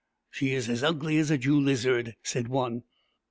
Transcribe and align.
"She 0.31 0.53
is 0.55 0.67
as 0.67 0.81
ugly 0.83 1.19
as 1.19 1.29
a 1.29 1.37
Jew 1.37 1.59
lizard," 1.59 2.15
said 2.23 2.47
one. 2.47 2.81